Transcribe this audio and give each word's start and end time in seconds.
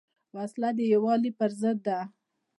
وسله 0.35 0.69
د 0.77 0.79
یووالي 0.93 1.31
پر 1.39 1.51
ضد 1.59 1.77
ده 1.87 1.99